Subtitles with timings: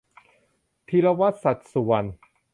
[0.87, 2.07] ธีรวัฒน์ สัจสุวรรณ